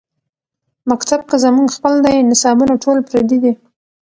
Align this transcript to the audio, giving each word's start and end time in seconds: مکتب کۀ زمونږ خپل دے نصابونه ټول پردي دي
مکتب 0.91 1.19
کۀ 1.29 1.35
زمونږ 1.45 1.69
خپل 1.77 1.93
دے 2.05 2.13
نصابونه 2.31 2.73
ټول 2.83 2.97
پردي 3.09 3.37
دي 3.43 3.53